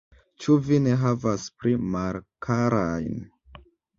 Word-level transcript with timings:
Ĉu 0.43 0.53
vi 0.67 0.79
ne 0.85 0.93
havas 1.01 1.43
pli 1.59 1.75
malkarajn? 1.97 3.21